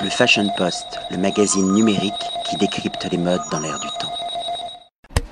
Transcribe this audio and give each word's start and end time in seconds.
Le 0.00 0.10
Fashion 0.10 0.48
Post, 0.56 1.00
le 1.10 1.16
magazine 1.16 1.72
numérique 1.72 2.12
qui 2.48 2.56
décrypte 2.56 3.08
les 3.10 3.18
modes 3.18 3.40
dans 3.50 3.58
l'air 3.58 3.80
du 3.80 3.88
temps. 3.98 5.22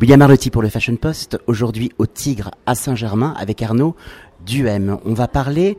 William 0.00 0.22
Arlotti 0.22 0.50
pour 0.50 0.62
le 0.62 0.70
Fashion 0.70 0.96
Post, 0.96 1.38
aujourd'hui 1.46 1.92
au 1.98 2.06
Tigre 2.06 2.50
à 2.64 2.74
Saint-Germain 2.74 3.34
avec 3.38 3.60
Arnaud 3.60 3.94
Duhem. 4.46 4.98
On 5.04 5.12
va 5.12 5.28
parler 5.28 5.76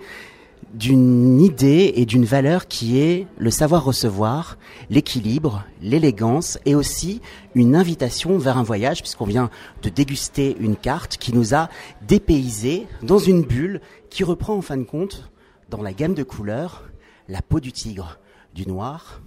d'une 0.76 1.42
idée 1.42 1.94
et 1.96 2.06
d'une 2.06 2.26
valeur 2.26 2.68
qui 2.68 3.00
est 3.00 3.26
le 3.40 3.50
savoir 3.50 3.84
recevoir, 3.84 4.60
l'équilibre, 4.92 5.64
l'élégance 5.82 6.60
et 6.66 6.76
aussi 6.76 7.22
une 7.56 7.76
invitation 7.76 8.38
vers 8.38 8.60
un 8.60 8.64
voyage 8.64 9.02
puisqu'on 9.02 9.26
vient 9.26 9.50
de 9.82 9.90
déguster 9.90 10.56
une 10.60 10.76
carte 10.76 11.18
qui 11.18 11.34
nous 11.34 11.56
a 11.56 11.70
dépaysé 12.08 12.86
dans 13.02 13.18
une 13.18 13.42
bulle 13.42 13.82
qui 14.12 14.24
reprend 14.24 14.54
en 14.54 14.62
fin 14.62 14.78
de 14.78 14.84
compte 14.84 15.32
dans 15.72 15.82
la 15.82 15.94
gamme 15.94 16.14
de 16.14 16.24
couleurs 16.24 16.84
la 17.28 17.42
peau 17.42 17.60
du 17.60 17.72
tigre, 17.72 18.20
du 18.54 18.68
noir, 18.68 19.22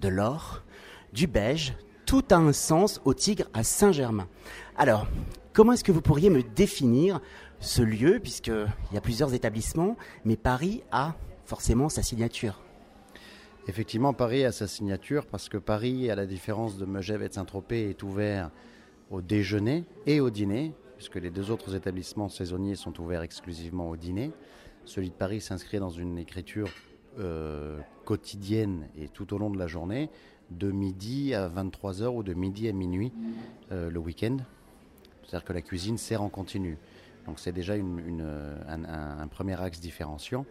de 0.00 0.08
l'or, 0.08 0.62
du 1.12 1.26
beige, 1.26 1.74
tout 2.06 2.24
a 2.30 2.36
un 2.36 2.52
sens 2.52 3.00
au 3.04 3.14
tigre 3.14 3.46
à 3.52 3.64
Saint-Germain. 3.64 4.28
Alors, 4.76 5.06
comment 5.52 5.72
est-ce 5.72 5.84
que 5.84 5.92
vous 5.92 6.02
pourriez 6.02 6.30
me 6.30 6.42
définir 6.42 7.20
ce 7.60 7.82
lieu, 7.82 8.20
puisqu'il 8.20 8.66
y 8.92 8.96
a 8.96 9.00
plusieurs 9.00 9.34
établissements, 9.34 9.96
mais 10.24 10.36
Paris 10.36 10.82
a 10.90 11.14
forcément 11.44 11.88
sa 11.88 12.02
signature? 12.02 12.62
Effectivement, 13.66 14.14
Paris 14.14 14.44
a 14.44 14.52
sa 14.52 14.66
signature 14.66 15.26
parce 15.26 15.50
que 15.50 15.58
Paris, 15.58 16.10
à 16.10 16.14
la 16.14 16.24
différence 16.24 16.78
de 16.78 16.86
Megève 16.86 17.22
et 17.22 17.28
de 17.28 17.34
Saint-Tropez, 17.34 17.90
est 17.90 18.02
ouvert 18.02 18.50
au 19.10 19.20
déjeuner 19.20 19.84
et 20.06 20.20
au 20.20 20.30
dîner, 20.30 20.72
puisque 20.96 21.16
les 21.16 21.30
deux 21.30 21.50
autres 21.50 21.74
établissements 21.74 22.28
saisonniers 22.28 22.76
sont 22.76 22.98
ouverts 23.00 23.22
exclusivement 23.22 23.90
au 23.90 23.96
dîner. 23.96 24.32
Celui 24.86 25.10
de 25.10 25.14
Paris 25.14 25.42
s'inscrit 25.42 25.78
dans 25.78 25.90
une 25.90 26.16
écriture 26.16 26.68
euh, 27.18 27.78
quotidienne 28.04 28.88
et 28.96 29.08
tout 29.08 29.34
au 29.34 29.38
long 29.38 29.50
de 29.50 29.58
la 29.58 29.66
journée, 29.66 30.08
de 30.50 30.70
midi 30.70 31.34
à 31.34 31.48
23h 31.48 32.06
ou 32.06 32.22
de 32.22 32.32
midi 32.32 32.68
à 32.68 32.72
minuit 32.72 33.12
euh, 33.72 33.90
le 33.90 33.98
week-end. 33.98 34.38
C'est-à-dire 35.22 35.44
que 35.44 35.52
la 35.52 35.60
cuisine 35.60 35.98
sert 35.98 36.22
en 36.22 36.28
continu. 36.28 36.78
Donc 37.26 37.38
c'est 37.38 37.52
déjà 37.52 37.76
une, 37.76 38.24
un, 38.68 39.26
premier 39.26 39.60
axe 39.60 39.80
différenciant. 39.80 40.46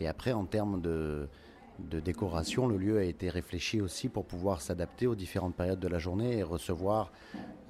Et 0.00 0.06
après, 0.06 0.32
en 0.32 0.46
termes 0.46 0.80
de, 0.80 1.28
décoration, 1.78 2.66
le 2.68 2.78
lieu 2.78 2.98
a 2.98 3.04
été 3.04 3.28
réfléchi 3.28 3.82
aussi 3.82 4.08
pour 4.08 4.24
pouvoir 4.24 4.62
s'adapter 4.62 5.06
aux 5.06 5.14
différentes 5.14 5.54
périodes 5.54 5.80
de 5.80 5.88
la 5.88 5.98
journée 5.98 6.38
et 6.38 6.42
recevoir, 6.42 7.12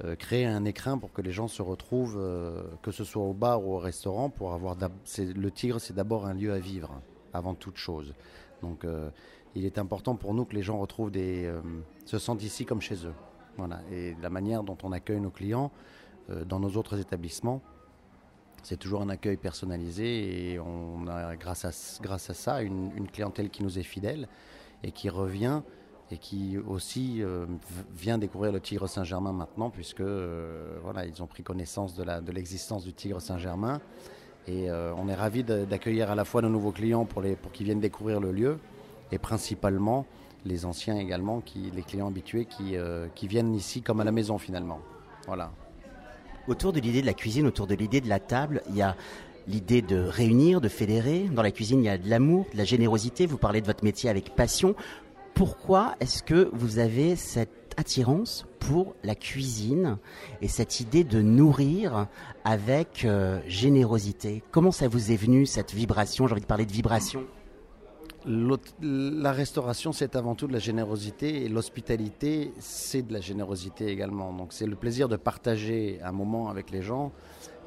euh, 0.04 0.14
créer 0.14 0.44
un 0.44 0.64
écrin 0.64 0.98
pour 0.98 1.12
que 1.12 1.22
les 1.22 1.32
gens 1.32 1.48
se 1.48 1.62
retrouvent, 1.62 2.22
que 2.82 2.92
ce 2.92 3.02
soit 3.02 3.24
au 3.24 3.32
bar 3.32 3.66
ou 3.66 3.74
au 3.74 3.78
restaurant, 3.78 4.30
pour 4.30 4.52
avoir. 4.52 4.76
Le 5.18 5.50
Tigre, 5.50 5.80
c'est 5.80 5.94
d'abord 5.94 6.26
un 6.26 6.34
lieu 6.34 6.52
à 6.52 6.58
vivre 6.60 7.00
avant 7.34 7.54
toute 7.54 7.76
chose. 7.76 8.14
Donc 8.62 8.84
euh, 8.84 9.10
il 9.54 9.66
est 9.66 9.78
important 9.78 10.16
pour 10.16 10.32
nous 10.32 10.44
que 10.44 10.54
les 10.54 10.62
gens 10.62 10.78
retrouvent 10.78 11.10
des, 11.10 11.44
euh, 11.44 11.60
se 12.06 12.18
sentent 12.18 12.42
ici 12.42 12.64
comme 12.64 12.80
chez 12.80 13.06
eux. 13.06 13.14
Voilà. 13.58 13.80
Et 13.92 14.16
la 14.22 14.30
manière 14.30 14.62
dont 14.62 14.78
on 14.82 14.92
accueille 14.92 15.20
nos 15.20 15.30
clients 15.30 15.70
euh, 16.30 16.44
dans 16.44 16.58
nos 16.58 16.70
autres 16.70 16.98
établissements, 16.98 17.60
c'est 18.62 18.78
toujours 18.78 19.02
un 19.02 19.10
accueil 19.10 19.36
personnalisé 19.36 20.52
et 20.52 20.58
on 20.58 21.06
a 21.06 21.36
grâce 21.36 21.66
à, 21.66 21.70
grâce 22.02 22.30
à 22.30 22.34
ça 22.34 22.62
une, 22.62 23.08
clientèle 23.12 23.50
qui 23.50 23.62
nous 23.62 23.78
est 23.78 23.82
fidèle 23.82 24.26
et 24.82 24.90
qui 24.90 25.10
revient 25.10 25.60
et 26.10 26.16
qui 26.16 26.56
aussi 26.56 27.22
vient 27.94 28.16
découvrir 28.16 28.52
le 28.52 28.60
Tigre 28.60 28.88
Saint-Germain 28.88 29.32
maintenant 29.32 29.68
puisque 29.68 30.00
voilà 30.00 31.04
ils 31.04 31.22
ont 31.22 31.26
pris 31.26 31.42
connaissance 31.42 31.94
de 31.94 32.32
l'existence 32.32 32.84
du 32.84 32.94
Tigre 32.94 33.20
Saint-Germain 33.20 33.82
et 34.46 34.70
euh, 34.70 34.92
on 34.96 35.08
est 35.08 35.14
ravis 35.14 35.42
d'accueillir 35.42 36.10
à 36.10 36.14
la 36.14 36.24
fois 36.24 36.42
nos 36.42 36.48
nouveaux 36.48 36.72
clients 36.72 37.04
pour, 37.04 37.22
pour 37.42 37.52
qu'ils 37.52 37.66
viennent 37.66 37.80
découvrir 37.80 38.20
le 38.20 38.32
lieu 38.32 38.58
et 39.12 39.18
principalement 39.18 40.06
les 40.44 40.66
anciens 40.66 40.96
également, 40.96 41.40
qui, 41.40 41.70
les 41.74 41.82
clients 41.82 42.08
habitués 42.08 42.44
qui, 42.44 42.76
euh, 42.76 43.06
qui 43.14 43.26
viennent 43.26 43.54
ici 43.54 43.80
comme 43.80 44.00
à 44.00 44.04
la 44.04 44.12
maison 44.12 44.38
finalement. 44.38 44.80
Voilà. 45.26 45.52
Autour 46.46 46.72
de 46.72 46.80
l'idée 46.80 47.00
de 47.00 47.06
la 47.06 47.14
cuisine, 47.14 47.46
autour 47.46 47.66
de 47.66 47.74
l'idée 47.74 48.02
de 48.02 48.08
la 48.08 48.20
table, 48.20 48.62
il 48.68 48.76
y 48.76 48.82
a 48.82 48.96
l'idée 49.48 49.80
de 49.80 49.96
réunir, 49.96 50.60
de 50.60 50.68
fédérer. 50.68 51.28
Dans 51.32 51.42
la 51.42 51.50
cuisine, 51.50 51.80
il 51.80 51.86
y 51.86 51.88
a 51.88 51.96
de 51.96 52.08
l'amour, 52.08 52.46
de 52.52 52.58
la 52.58 52.64
générosité. 52.64 53.24
Vous 53.24 53.38
parlez 53.38 53.62
de 53.62 53.66
votre 53.66 53.84
métier 53.84 54.10
avec 54.10 54.34
passion. 54.34 54.74
Pourquoi 55.32 55.94
est-ce 56.00 56.22
que 56.22 56.50
vous 56.52 56.78
avez 56.78 57.16
cette 57.16 57.63
attirance 57.76 58.46
pour 58.58 58.94
la 59.02 59.14
cuisine 59.14 59.98
et 60.40 60.48
cette 60.48 60.80
idée 60.80 61.04
de 61.04 61.20
nourrir 61.20 62.06
avec 62.44 63.04
euh, 63.04 63.40
générosité. 63.46 64.42
Comment 64.50 64.72
ça 64.72 64.88
vous 64.88 65.12
est 65.12 65.16
venu 65.16 65.46
cette 65.46 65.72
vibration? 65.74 66.26
J'ai 66.26 66.32
envie 66.32 66.42
de 66.42 66.46
parler 66.46 66.66
de 66.66 66.72
vibration. 66.72 67.24
La 68.26 69.32
restauration, 69.32 69.92
c'est 69.92 70.16
avant 70.16 70.34
tout 70.34 70.46
de 70.46 70.54
la 70.54 70.58
générosité 70.58 71.44
et 71.44 71.48
l'hospitalité, 71.50 72.52
c'est 72.58 73.02
de 73.02 73.12
la 73.12 73.20
générosité 73.20 73.88
également. 73.88 74.32
Donc 74.32 74.54
c'est 74.54 74.66
le 74.66 74.76
plaisir 74.76 75.10
de 75.10 75.16
partager 75.16 76.00
un 76.02 76.12
moment 76.12 76.48
avec 76.48 76.70
les 76.70 76.80
gens. 76.80 77.12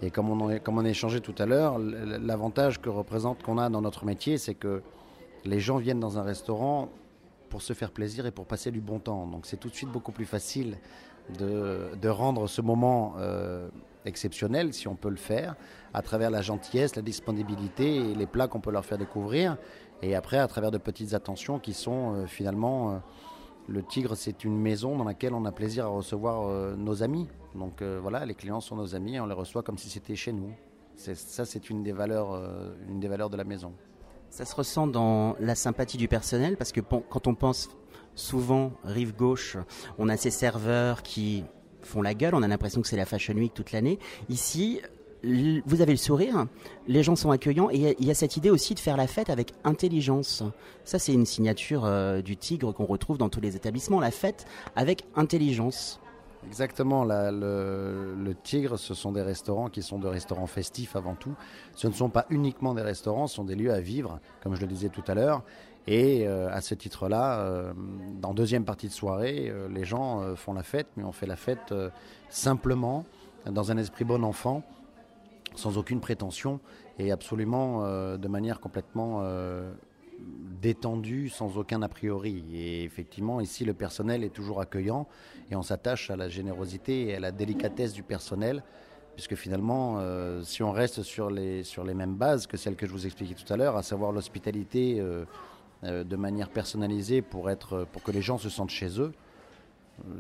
Et 0.02 0.10
comme 0.10 0.30
on, 0.30 0.50
a, 0.50 0.58
comme 0.58 0.80
on 0.80 0.86
a 0.86 0.90
échangé 0.90 1.22
tout 1.22 1.36
à 1.38 1.46
l'heure, 1.46 1.78
l'avantage 1.78 2.82
que 2.82 2.90
représente 2.90 3.44
qu'on 3.44 3.60
a 3.60 3.70
dans 3.70 3.82
notre 3.82 4.06
métier, 4.06 4.40
c'est 4.40 4.56
que 4.56 4.82
les 5.46 5.60
gens 5.60 5.78
viennent 5.78 6.00
dans 6.00 6.18
un 6.18 6.24
restaurant 6.24 6.90
pour 7.48 7.62
se 7.62 7.74
faire 7.74 7.92
plaisir 7.92 8.26
et 8.26 8.32
pour 8.32 8.46
passer 8.46 8.72
du 8.72 8.82
bon 8.82 9.00
temps. 9.00 9.28
Donc 9.28 9.46
c'est 9.46 9.58
tout 9.58 9.70
de 9.70 9.76
suite 9.76 9.90
beaucoup 9.90 10.12
plus 10.12 10.26
facile 10.26 10.78
de, 11.30 12.10
rendre 12.10 12.48
ce 12.48 12.62
moment 12.62 13.16
euh, 13.18 13.70
exceptionnel, 14.06 14.74
si 14.74 14.88
on 14.88 14.96
peut 14.96 15.10
le 15.10 15.18
faire, 15.18 15.56
à 15.94 16.02
travers 16.02 16.30
la 16.30 16.42
gentillesse, 16.42 16.96
la 16.96 17.02
disponibilité 17.02 17.96
et 17.96 18.16
les 18.16 18.28
plats 18.28 18.48
qu'on 18.48 18.62
peut 18.62 18.72
leur 18.72 18.86
faire 18.86 18.98
découvrir. 18.98 19.58
Et 20.02 20.16
après, 20.16 20.38
à 20.38 20.48
travers 20.48 20.72
de 20.72 20.78
petites 20.78 21.14
attentions 21.14 21.60
qui 21.60 21.74
sont 21.74 22.14
euh, 22.14 22.26
finalement... 22.28 22.92
Euh, 22.92 22.98
le 23.70 23.84
Tigre, 23.84 24.16
c'est 24.16 24.46
une 24.46 24.58
maison 24.58 24.96
dans 24.96 25.04
laquelle 25.04 25.34
on 25.34 25.44
a 25.44 25.52
plaisir 25.52 25.88
à 25.88 25.90
recevoir 25.90 26.78
nos 26.78 27.04
amis. 27.04 27.28
Donc 27.54 27.84
voilà, 27.84 28.26
les 28.26 28.34
clients 28.34 28.62
sont 28.62 28.78
nos 28.78 28.96
amis 28.96 29.16
et 29.16 29.20
on 29.20 29.26
les 29.26 29.34
reçoit 29.34 29.62
comme 29.62 29.78
si 29.78 29.90
c'était 29.90 30.16
chez 30.16 30.32
nous. 30.32 30.54
Ça, 30.96 31.44
c'est 31.44 31.70
une, 31.70 31.80
une 31.80 31.84
des 31.84 31.92
valeurs 31.92 33.30
de 33.30 33.36
la 33.36 33.44
maison. 33.44 33.74
Ça 34.38 34.46
se 34.46 34.54
ressent 34.54 34.86
dans 34.86 35.36
la 35.40 35.56
sympathie 35.56 35.98
du 35.98 36.08
personnel 36.08 36.58
parce 36.58 36.72
que 36.72 36.80
quand 36.80 37.26
on 37.26 37.34
pense 37.34 37.72
souvent 38.14 38.72
rive 38.84 39.16
gauche, 39.16 39.58
on 39.98 40.10
a 40.10 40.16
ces 40.16 40.30
serveurs 40.30 41.02
qui 41.02 41.44
font 41.82 42.04
la 42.04 42.14
gueule, 42.14 42.36
on 42.36 42.44
a 42.44 42.48
l'impression 42.48 42.84
que 42.84 42.88
c'est 42.88 42.98
la 42.98 43.08
Fashion 43.08 43.34
Week 43.34 43.52
toute 43.56 43.72
l'année. 43.72 43.98
Ici, 44.30 44.80
vous 45.24 45.82
avez 45.82 45.92
le 45.92 45.98
sourire, 45.98 46.46
les 46.88 47.02
gens 47.02 47.16
sont 47.16 47.32
accueillants 47.32 47.72
et 47.72 47.96
il 47.98 48.06
y, 48.06 48.12
a 48.12 48.14
cette 48.14 48.38
idée 48.38 48.52
aussi 48.52 48.76
de 48.76 48.80
faire 48.80 48.96
la 48.96 49.08
fête 49.08 49.32
avec 49.32 49.54
intelligence. 49.64 50.44
Ça, 50.86 51.00
c'est 51.00 51.14
une 51.14 51.26
signature 51.26 51.86
euh, 51.86 52.22
du 52.22 52.38
tigre 52.38 52.72
qu'on 52.74 52.86
retrouve 52.86 53.18
dans 53.18 53.30
tous 53.30 53.42
les 53.42 53.56
établissements, 53.56 54.00
la 54.00 54.12
fête 54.12 54.46
avec 54.76 55.04
intelligence. 55.16 56.00
Exactement, 56.48 57.04
le, 57.04 58.34
Tigre, 58.42 58.80
ce 58.80 58.94
sont 58.94 59.12
des 59.12 59.22
restaurants 59.22 59.70
qui 59.70 59.84
sont 59.84 60.00
des 60.00 60.08
restaurants 60.08 60.48
festifs 60.48 60.96
avant 60.96 61.14
tout. 61.14 61.34
Ce 61.76 61.88
ne 61.88 61.94
sont 61.94 62.10
pas 62.10 62.26
uniquement 62.30 62.74
des 62.74 62.82
restaurants, 62.82 63.28
ce 63.28 63.36
sont 63.36 63.44
des 63.44 63.56
lieux 63.56 63.74
à 63.74 63.82
vivre, 63.82 64.20
comme 64.42 64.56
je 64.56 64.62
le 64.62 64.68
disais 64.68 64.88
tout 64.88 65.04
à 65.08 65.14
l'heure. 65.14 65.44
Et 65.88 66.26
euh, 66.26 66.50
à 66.50 66.62
ce 66.62 66.74
titre-là, 66.74 67.40
euh, 67.40 67.74
dans 68.22 68.34
deuxième 68.34 68.64
partie 68.64 68.88
de 68.88 68.94
soirée, 68.94 69.50
euh, 69.50 69.68
les 69.68 69.84
gens 69.84 70.36
font 70.36 70.54
la 70.54 70.64
fête, 70.64 70.88
mais 70.96 71.04
on 71.04 71.12
fait 71.12 71.28
la 71.28 71.36
fête 71.36 71.74
simplement, 72.30 73.04
dans 73.46 73.72
un 73.72 73.78
esprit 73.78 74.06
bon 74.06 74.24
enfant, 74.24 74.64
sans 75.56 75.78
aucune 75.78 76.00
prétention 76.00 76.62
et 76.98 77.12
absolument 77.12 77.84
de 78.18 78.28
manière 78.28 78.60
complètement 78.60 79.22
détendu, 80.20 81.30
sans 81.30 81.58
aucun 81.58 81.82
a 81.82 81.90
priori. 81.90 82.44
Et 82.54 82.84
effectivement, 82.84 83.40
ici, 83.40 83.66
le 83.66 83.74
personnel 83.74 84.24
est 84.24 84.30
toujours 84.30 84.60
accueillant 84.60 85.08
et 85.52 85.56
on 85.56 85.62
s'attache 85.62 86.10
à 86.10 86.16
la 86.16 86.30
générosité 86.30 87.08
et 87.08 87.16
à 87.16 87.20
la 87.20 87.32
délicatesse 87.32 87.94
du 87.94 88.04
personnel, 88.04 88.64
puisque 89.16 89.36
finalement, 89.36 89.98
euh, 90.00 90.42
si 90.44 90.64
on 90.64 90.72
reste 90.72 91.04
sur 91.04 91.30
les, 91.30 91.64
sur 91.64 91.84
les 91.84 91.94
mêmes 91.94 92.16
bases 92.16 92.48
que 92.48 92.58
celles 92.58 92.76
que 92.76 92.86
je 92.86 92.92
vous 92.92 93.06
expliquais 93.06 93.36
tout 93.36 93.52
à 93.52 93.58
l'heure, 93.58 93.76
à 93.76 93.84
savoir 93.84 94.12
l'hospitalité 94.12 95.00
euh, 95.00 95.26
euh, 95.84 96.04
de 96.04 96.16
manière 96.16 96.50
personnalisée 96.50 97.22
pour, 97.22 97.50
être, 97.50 97.86
pour 97.92 98.04
que 98.04 98.12
les 98.12 98.22
gens 98.22 98.38
se 98.38 98.50
sentent 98.50 98.70
chez 98.70 99.00
eux, 99.00 99.12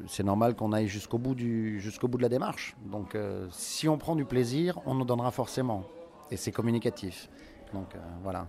c'est 0.07 0.23
normal 0.23 0.55
qu'on 0.55 0.73
aille 0.73 0.87
jusqu'au 0.87 1.19
bout, 1.19 1.35
du, 1.35 1.79
jusqu'au 1.79 2.07
bout 2.07 2.17
de 2.17 2.23
la 2.23 2.29
démarche. 2.29 2.75
Donc, 2.87 3.15
si 3.51 3.87
on 3.87 3.99
prend 3.99 4.15
du 4.15 4.25
plaisir, 4.25 4.79
on 4.87 4.95
nous 4.95 5.05
donnera 5.05 5.29
forcément. 5.29 5.83
Et 6.31 6.35
c'est 6.35 6.51
communicatif. 6.51 7.29
Donc, 7.73 7.93
voilà 8.23 8.47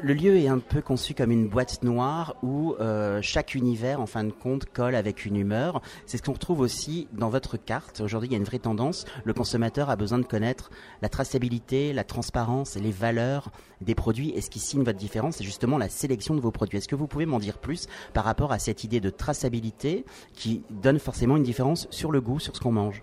le 0.00 0.14
lieu 0.14 0.36
est 0.36 0.48
un 0.48 0.58
peu 0.58 0.80
conçu 0.80 1.14
comme 1.14 1.30
une 1.30 1.48
boîte 1.48 1.82
noire 1.82 2.36
où 2.42 2.74
euh, 2.80 3.20
chaque 3.22 3.54
univers, 3.54 4.00
en 4.00 4.06
fin 4.06 4.24
de 4.24 4.30
compte, 4.30 4.66
colle 4.66 4.94
avec 4.94 5.26
une 5.26 5.36
humeur. 5.36 5.82
C'est 6.06 6.16
ce 6.16 6.22
qu'on 6.22 6.32
retrouve 6.32 6.60
aussi 6.60 7.08
dans 7.12 7.28
votre 7.28 7.56
carte. 7.56 8.00
Aujourd'hui, 8.00 8.28
il 8.28 8.32
y 8.32 8.34
a 8.34 8.38
une 8.38 8.44
vraie 8.44 8.58
tendance. 8.58 9.04
Le 9.24 9.34
consommateur 9.34 9.90
a 9.90 9.96
besoin 9.96 10.18
de 10.18 10.24
connaître 10.24 10.70
la 11.02 11.08
traçabilité, 11.08 11.92
la 11.92 12.04
transparence 12.04 12.76
les 12.76 12.90
valeurs 12.90 13.50
des 13.80 13.94
produits. 13.94 14.30
Et 14.34 14.40
ce 14.40 14.50
qui 14.50 14.58
signe 14.58 14.82
votre 14.82 14.98
différence, 14.98 15.36
c'est 15.36 15.44
justement 15.44 15.78
la 15.78 15.88
sélection 15.88 16.34
de 16.34 16.40
vos 16.40 16.50
produits. 16.50 16.78
Est-ce 16.78 16.88
que 16.88 16.96
vous 16.96 17.06
pouvez 17.06 17.26
m'en 17.26 17.38
dire 17.38 17.58
plus 17.58 17.86
par 18.12 18.24
rapport 18.24 18.52
à 18.52 18.58
cette 18.58 18.84
idée 18.84 19.00
de 19.00 19.10
traçabilité 19.10 20.04
qui 20.34 20.62
donne 20.70 20.98
forcément 20.98 21.36
une 21.36 21.42
différence 21.42 21.86
sur 21.90 22.12
le 22.12 22.20
goût, 22.20 22.38
sur 22.38 22.54
ce 22.56 22.60
qu'on 22.60 22.72
mange? 22.72 23.02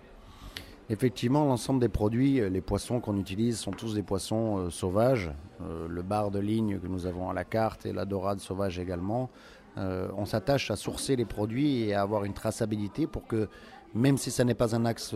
Effectivement, 0.91 1.45
l'ensemble 1.45 1.80
des 1.80 1.89
produits, 1.89 2.41
les 2.50 2.62
poissons 2.62 3.00
qu'on 3.00 3.18
utilise 3.18 3.59
sont 3.59 3.71
tous 3.71 3.94
des 3.94 4.01
poissons 4.01 4.69
sauvages. 4.71 5.31
le 5.59 6.01
bar 6.01 6.31
de 6.31 6.39
ligne 6.39 6.80
que 6.80 6.88
nous 6.88 7.06
avons 7.06 7.30
à 7.30 7.33
la 7.33 7.44
carte 7.44 7.86
et 7.86 7.94
la 7.94 8.06
dorade 8.06 8.39
sauvage 8.39 8.80
également. 8.80 9.30
on 9.77 10.25
s'attache 10.25 10.71
à 10.71 10.75
sourcer 10.75 11.15
les 11.15 11.25
produits 11.25 11.83
et 11.83 11.94
à 11.94 12.01
avoir 12.01 12.25
une 12.25 12.33
traçabilité 12.33 13.06
pour 13.06 13.27
que, 13.27 13.50
même 13.94 14.18
si 14.18 14.31
ça 14.31 14.44
n'est 14.44 14.56
pas 14.56 14.75
un 14.75 14.86
axe 14.86 15.13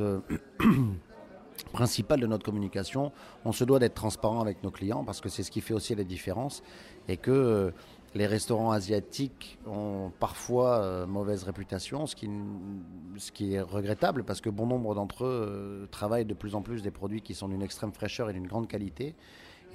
principal 1.72 2.20
de 2.20 2.28
notre 2.28 2.44
communication, 2.44 3.12
on 3.46 3.52
se 3.52 3.64
doit 3.64 3.80
d'être 3.80 3.96
transparent 3.96 4.42
avec 4.42 4.64
nos 4.64 4.72
clients 4.72 5.04
parce 5.04 5.22
que 5.22 5.30
c'est 5.30 5.44
ce 5.44 5.52
qui 5.52 5.62
fait 5.62 5.74
aussi 5.74 5.96
la 5.96 6.04
différence 6.04 6.64
et 7.08 7.18
que 7.18 7.32
euh, 7.32 7.72
les 8.16 8.28
restaurants 8.28 8.72
asiatiques 8.72 9.58
ont 9.66 10.12
parfois 10.20 10.84
euh, 10.84 11.08
mauvaise 11.08 11.44
réputation, 11.44 12.06
ce 12.06 12.16
qui, 12.16 13.54
est 13.54 13.62
regrettable 13.62 14.24
parce 14.24 14.42
que 14.42 14.50
bon 14.50 14.68
nombre 14.68 14.94
d'entre 14.94 15.26
eux 15.26 15.48
euh, 15.48 15.88
travaillent 15.88 16.26
de 16.26 16.34
plus 16.34 16.56
en 16.56 16.62
plus 16.62 16.82
des 16.82 16.92
produits 16.92 17.22
qui 17.22 17.34
sont 17.34 17.50
d'une 17.50 17.64
extrême 17.64 17.92
fraîcheur 17.92 18.30
et 18.30 18.34
d'une 18.34 18.48
grande 18.48 18.68
qualité. 18.68 19.16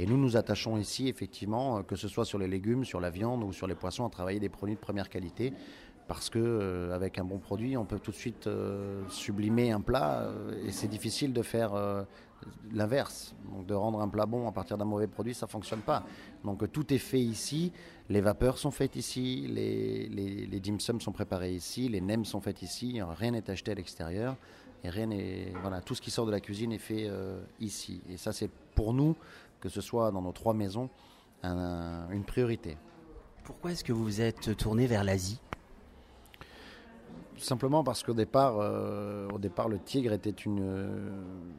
Et 0.00 0.06
nous 0.06 0.16
nous 0.16 0.36
attachons 0.36 0.76
ici, 0.76 1.08
effectivement, 1.08 1.82
que 1.82 1.96
ce 1.96 2.06
soit 2.06 2.24
sur 2.24 2.38
les 2.38 2.46
légumes, 2.46 2.84
sur 2.84 3.00
la 3.00 3.10
viande 3.10 3.42
ou 3.42 3.52
sur 3.52 3.66
les 3.66 3.74
poissons, 3.74 4.06
à 4.06 4.10
travailler 4.10 4.38
des 4.38 4.48
produits 4.48 4.76
de 4.76 4.80
première 4.80 5.08
qualité 5.08 5.52
parce 6.08 6.30
que 6.30 6.38
euh, 6.38 6.94
avec 6.94 7.18
un 7.18 7.24
bon 7.24 7.38
produit, 7.38 7.76
on 7.76 7.84
peut 7.84 7.98
tout 8.00 8.10
de 8.10 8.16
suite 8.16 8.46
euh, 8.46 9.02
sublimer 9.10 9.70
un 9.70 9.82
plat 9.82 10.22
euh, 10.22 10.66
et 10.66 10.72
c'est 10.72 10.88
difficile 10.88 11.34
de 11.34 11.42
faire 11.42 11.72
l'inverse. 12.72 13.34
Donc 13.52 13.66
de 13.66 13.74
rendre 13.74 14.00
un 14.00 14.08
plat 14.08 14.24
bon 14.24 14.48
à 14.48 14.52
partir 14.52 14.78
d'un 14.78 14.86
mauvais 14.86 15.06
produit, 15.06 15.34
ça 15.34 15.46
fonctionne 15.46 15.80
pas. 15.80 16.04
Donc 16.44 16.70
tout 16.72 16.92
est 16.94 16.98
fait 16.98 17.20
ici, 17.20 17.72
les 18.08 18.22
vapeurs 18.22 18.58
sont 18.58 18.70
faites 18.70 18.96
ici, 18.96 19.46
les, 19.48 20.08
les, 20.08 20.46
les 20.46 20.60
dim 20.60 20.78
sont 20.78 21.12
préparés 21.12 21.52
ici, 21.52 21.88
les 21.88 22.00
nems 22.00 22.24
sont 22.24 22.40
faits 22.40 22.62
ici, 22.62 23.00
rien 23.02 23.32
n'est 23.32 23.50
acheté 23.50 23.72
à 23.72 23.74
l'extérieur 23.74 24.36
et 24.84 24.88
rien 24.88 25.06
n'est 25.06 25.52
voilà 25.60 25.82
tout 25.82 25.94
ce 25.94 26.00
qui 26.00 26.10
sort 26.10 26.24
de 26.24 26.30
la 26.30 26.40
cuisine 26.40 26.72
est 26.72 26.78
fait 26.78 27.10
ici. 27.60 28.00
Et 28.08 28.16
ça 28.16 28.32
c'est 28.32 28.50
pour 28.74 28.94
nous 28.94 29.14
que 29.60 29.68
ce 29.68 29.82
soit 29.82 30.10
dans 30.10 30.22
nos 30.22 30.32
trois 30.32 30.54
maisons 30.54 30.88
une 31.42 32.24
priorité. 32.26 32.78
Pourquoi 33.44 33.72
est-ce 33.72 33.84
que 33.84 33.92
vous 33.92 34.04
vous 34.04 34.20
êtes 34.20 34.56
tourné 34.56 34.86
vers 34.86 35.04
l'Asie? 35.04 35.40
Simplement 37.42 37.84
parce 37.84 38.02
qu'au 38.02 38.14
départ, 38.14 38.58
euh, 38.58 39.28
au 39.30 39.38
départ, 39.38 39.68
le 39.68 39.78
tigre 39.78 40.12
était 40.12 40.30
une. 40.30 40.62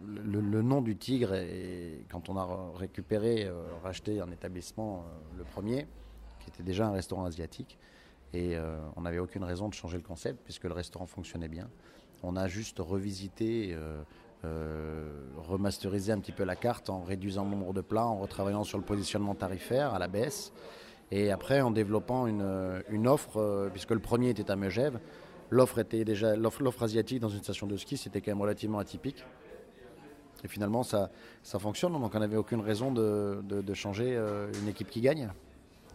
le, 0.06 0.62
nom 0.62 0.82
du 0.82 0.96
tigre, 0.96 1.34
et 1.34 2.06
quand 2.10 2.30
on 2.30 2.38
a 2.38 2.48
récupéré, 2.76 3.46
euh, 3.46 3.54
racheté 3.84 4.20
un 4.20 4.32
établissement, 4.32 5.06
euh, 5.06 5.38
le 5.38 5.44
premier, 5.44 5.88
qui 6.40 6.50
était 6.50 6.64
déjà 6.64 6.88
un 6.88 6.92
restaurant 6.92 7.26
asiatique, 7.26 7.78
et 8.34 8.58
on 8.96 9.02
n'avait 9.02 9.18
aucune 9.18 9.44
raison 9.44 9.70
de 9.70 9.74
changer 9.74 9.98
le 9.98 10.04
concept 10.04 10.40
puisque 10.44 10.66
le 10.66 10.74
restaurant 10.74 11.08
fonctionnait 11.08 11.48
bien. 11.48 11.68
On 12.22 12.36
a 12.36 12.48
juste 12.48 12.78
revisité. 12.78 13.76
remasterisé 14.44 16.12
un 16.12 16.20
petit 16.20 16.32
peu 16.32 16.44
la 16.44 16.56
carte 16.56 16.92
en 16.92 17.02
réduisant 17.02 17.44
le 17.44 17.50
nombre 17.50 17.74
de 17.74 17.82
plats, 17.82 18.06
en 18.06 18.20
retravaillant 18.20 18.64
sur 18.64 18.78
le 18.78 18.84
positionnement 18.84 19.34
tarifaire 19.34 19.96
à 19.96 20.00
la 20.00 20.08
baisse, 20.08 20.54
et 21.10 21.32
après 21.32 21.62
en 21.62 21.72
développant 21.72 22.28
une, 22.28 22.84
une 22.92 23.08
offre, 23.08 23.70
puisque 23.72 23.92
le 23.92 24.00
premier 24.00 24.30
était 24.30 24.52
à 24.52 24.56
Megève, 24.56 25.00
l'offre 25.50 26.84
asiatique 26.84 27.20
dans 27.20 27.30
une 27.30 27.42
station 27.44 27.68
de 27.68 27.78
ski, 27.78 27.98
c'était 27.98 28.22
quand 28.22 28.32
même 28.32 28.42
relativement 28.42 28.80
atypique. 28.80 29.24
Et 30.44 30.48
finalement, 30.48 30.84
ça, 30.84 31.10
ça 31.44 31.60
fonctionne, 31.60 31.94
donc 31.94 32.14
on 32.14 32.20
n'avait 32.20 32.38
aucune 32.38 32.62
raison 32.62 32.92
de, 32.92 33.40
de, 33.44 33.74
changer 33.74 34.16
euh, 34.16 34.52
une 34.62 34.70
équipe 34.70 34.90
qui 34.90 35.02
gagne. 35.02 35.30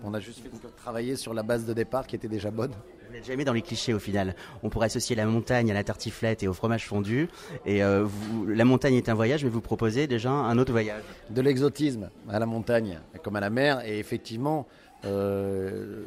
On 0.03 0.13
a 0.15 0.21
juste 0.21 0.43
travaillé 0.77 1.17
sur 1.17 1.35
la 1.35 1.43
base 1.43 1.65
de 1.67 1.73
départ 1.73 2.07
qui 2.07 2.17
était 2.17 2.29
déjà 2.29 2.51
bonne. 2.51 2.73
Vous 3.07 3.13
n'êtes 3.13 3.27
jamais 3.27 3.45
dans 3.45 3.53
les 3.53 3.63
clichés 3.63 3.95
au 3.95 3.99
final. 3.99 4.35
On 4.63 4.71
pourrait 4.71 4.87
associer 4.87 5.15
la 5.15 5.27
montagne 5.27 5.71
à 5.71 5.75
la 5.75 5.85
tartiflette 5.85 6.43
et 6.43 6.49
au 6.49 6.53
fromage 6.53 6.87
fondu. 6.87 7.29
Et 7.65 7.83
euh, 7.83 8.07
la 8.49 8.65
montagne 8.65 8.95
est 8.95 9.09
un 9.09 9.15
voyage, 9.15 9.45
mais 9.45 9.51
vous 9.51 9.61
proposez 9.61 10.07
déjà 10.07 10.31
un 10.31 10.59
autre 10.59 10.73
voyage. 10.73 11.03
De 11.31 11.41
l'exotisme 11.41 12.11
à 12.29 12.39
la 12.39 12.47
montagne, 12.47 12.99
comme 13.23 13.37
à 13.37 13.41
la 13.41 13.51
mer. 13.51 13.87
Et 13.87 13.99
effectivement, 13.99 14.67
euh, 15.05 16.03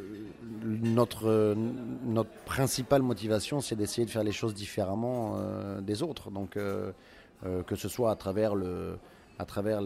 notre, 0.66 1.56
notre 2.06 2.32
principale 2.46 3.04
motivation, 3.04 3.62
c'est 3.62 3.76
d'essayer 3.76 4.06
de 4.06 4.12
faire 4.12 4.24
les 4.24 4.32
choses 4.32 4.54
différemment 4.54 5.38
euh, 5.38 5.80
des 5.82 6.04
autres. 6.04 6.30
Donc, 6.30 6.58
que 6.58 7.76
ce 7.76 7.88
soit 7.88 8.12
à 8.12 8.16
travers 8.16 8.56
le 8.56 8.98
à 9.40 9.46
travers 9.46 9.82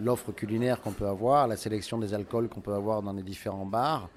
l'offre 0.00 0.32
culinaire 0.32 0.80
qu'on 0.80 0.92
peut 0.92 1.06
avoir, 1.06 1.46
la 1.46 1.56
sélection 1.56 1.98
des 1.98 2.14
alcools 2.14 2.48
qu'on 2.48 2.60
peut 2.60 2.74
avoir 2.74 3.02
dans 3.02 3.12
les 3.12 3.22
différents 3.22 3.66
bars, 3.66 4.08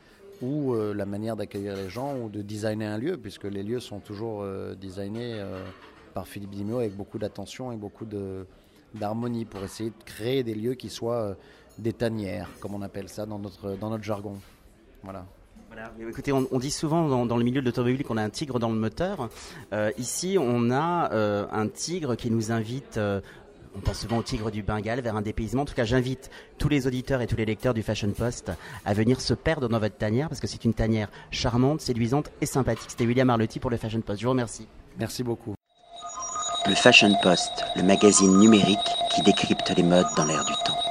ou 0.42 0.76
la 0.76 1.06
manière 1.06 1.36
d'accueillir 1.36 1.76
les 1.76 1.90
gens, 1.90 2.18
ou 2.18 2.30
de 2.30 2.42
designer 2.42 2.92
un 2.92 2.98
lieu, 2.98 3.18
puisque 3.18 3.46
les 3.46 3.64
lieux 3.64 3.80
sont 3.80 4.00
toujours 4.00 4.46
designés 4.76 5.42
par 6.14 6.28
Philippe 6.28 6.52
Dimio 6.52 6.80
avec 6.80 6.96
beaucoup 6.96 7.20
d'attention 7.20 7.72
et 7.72 7.78
beaucoup 7.78 8.06
d'harmonie 8.94 9.46
pour 9.46 9.64
essayer 9.64 9.92
de 9.92 10.04
créer 10.04 10.44
des 10.44 10.56
lieux 10.56 10.74
qui 10.74 10.90
soient 10.90 11.36
des 11.78 11.94
tanières, 11.94 12.50
comme 12.60 12.74
on 12.74 12.82
appelle 12.82 13.10
ça 13.10 13.26
dans 13.26 13.40
notre, 13.40 13.78
dans 13.78 13.90
notre 13.90 14.04
jargon. 14.04 14.38
Voilà. 15.04 15.26
Écoutez, 16.00 16.32
on, 16.32 16.60
dit 16.60 16.72
souvent 16.72 17.26
dans, 17.26 17.38
le 17.38 17.44
milieu 17.44 17.62
de 17.62 17.66
l'automobile 17.66 18.04
qu'on 18.04 18.18
a 18.18 18.24
un 18.24 18.30
tigre 18.30 18.60
dans 18.60 18.70
le 18.70 18.78
moteur. 18.78 19.30
Euh, 19.74 19.92
ici, 19.98 20.38
on 20.40 20.72
a 20.72 21.12
euh, 21.12 21.46
un 21.52 21.68
tigre 21.68 22.16
qui 22.16 22.32
nous 22.32 22.52
invite. 22.52 22.98
Euh, 22.98 23.22
on 23.76 23.80
pense 23.82 24.00
souvent 24.00 24.18
au 24.18 24.24
tigre 24.24 24.52
du 24.52 24.64
Bengale 24.64 25.02
vers 25.02 25.16
un 25.16 25.22
dépaysement. 25.22 25.64
En 25.64 25.66
tout 25.66 25.74
cas, 25.74 25.84
j'invite 25.84 26.30
tous 26.58 26.70
les 26.70 26.88
auditeurs 26.88 27.22
et 27.22 27.28
tous 27.28 27.36
les 27.36 27.46
lecteurs 27.46 27.74
du 27.74 27.84
Fashion 27.84 28.10
Post 28.12 28.52
à 28.86 28.94
venir 28.94 29.20
se 29.22 29.34
perdre 29.34 29.68
dans 29.68 29.80
votre 29.80 29.98
tanière 29.98 30.30
parce 30.30 30.40
que 30.40 30.48
c'est 30.48 30.64
une 30.66 30.74
tanière 30.74 31.10
charmante, 31.32 31.82
séduisante 31.82 32.32
et 32.42 32.46
sympathique. 32.46 32.90
C'était 32.90 33.06
William 33.06 33.30
Arlotti 33.30 33.60
pour 33.60 33.70
le 33.70 33.78
Fashion 33.78 34.02
Post. 34.02 34.20
Je 34.20 34.26
vous 34.26 34.32
remercie. 34.32 34.68
Merci 34.98 35.24
beaucoup. 35.24 35.56
Le 36.68 36.76
Fashion 36.76 37.14
Post, 37.22 37.64
le 37.76 37.84
magazine 37.84 38.40
numérique 38.40 38.80
qui 39.14 39.22
décrypte 39.22 39.72
les 39.76 39.84
modes 39.84 40.08
dans 40.16 40.26
l'air 40.26 40.44
du 40.46 40.54
temps. 40.66 40.85